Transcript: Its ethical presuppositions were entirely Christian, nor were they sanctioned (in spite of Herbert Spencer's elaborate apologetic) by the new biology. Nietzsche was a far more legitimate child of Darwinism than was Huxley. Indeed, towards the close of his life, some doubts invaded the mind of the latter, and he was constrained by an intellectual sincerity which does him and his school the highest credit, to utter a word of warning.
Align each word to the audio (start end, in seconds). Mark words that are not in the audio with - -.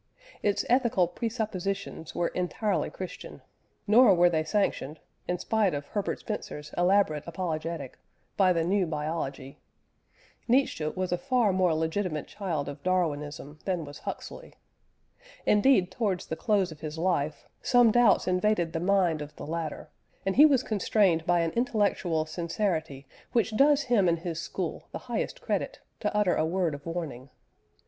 Its 0.41 0.65
ethical 0.67 1.07
presuppositions 1.07 2.15
were 2.15 2.29
entirely 2.29 2.89
Christian, 2.89 3.43
nor 3.85 4.15
were 4.15 4.31
they 4.31 4.43
sanctioned 4.43 4.99
(in 5.27 5.37
spite 5.37 5.75
of 5.75 5.85
Herbert 5.89 6.21
Spencer's 6.21 6.73
elaborate 6.75 7.23
apologetic) 7.27 7.99
by 8.35 8.51
the 8.51 8.63
new 8.63 8.87
biology. 8.87 9.59
Nietzsche 10.47 10.87
was 10.87 11.11
a 11.11 11.19
far 11.19 11.53
more 11.53 11.75
legitimate 11.75 12.25
child 12.25 12.67
of 12.67 12.81
Darwinism 12.81 13.59
than 13.65 13.85
was 13.85 13.99
Huxley. 13.99 14.55
Indeed, 15.45 15.91
towards 15.91 16.25
the 16.25 16.35
close 16.35 16.71
of 16.71 16.79
his 16.79 16.97
life, 16.97 17.47
some 17.61 17.91
doubts 17.91 18.27
invaded 18.27 18.73
the 18.73 18.79
mind 18.79 19.21
of 19.21 19.35
the 19.35 19.45
latter, 19.45 19.91
and 20.25 20.35
he 20.35 20.47
was 20.47 20.63
constrained 20.63 21.27
by 21.27 21.41
an 21.41 21.51
intellectual 21.51 22.25
sincerity 22.25 23.05
which 23.33 23.55
does 23.55 23.83
him 23.83 24.09
and 24.09 24.17
his 24.21 24.41
school 24.41 24.85
the 24.93 24.97
highest 25.11 25.41
credit, 25.41 25.79
to 25.99 26.15
utter 26.17 26.33
a 26.35 26.43
word 26.43 26.73
of 26.73 26.87
warning. 26.87 27.29